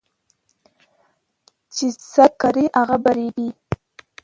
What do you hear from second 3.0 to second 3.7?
به ريبې